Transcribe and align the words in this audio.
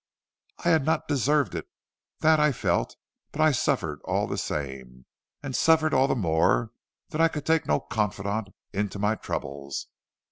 "I 0.65 0.69
had 0.69 0.83
not 0.83 1.07
deserved 1.07 1.53
it 1.53 1.67
that 2.21 2.39
I 2.39 2.51
felt; 2.53 2.95
but 3.31 3.39
I 3.39 3.51
suffered 3.51 3.99
all 4.03 4.25
the 4.25 4.35
same, 4.35 5.05
and 5.43 5.55
suffered 5.55 5.93
all 5.93 6.07
the 6.07 6.15
more 6.15 6.71
that 7.09 7.21
I 7.21 7.27
could 7.27 7.45
take 7.45 7.67
no 7.67 7.79
confidant 7.79 8.47
into 8.73 8.97
my 8.97 9.13
troubles. 9.13 9.89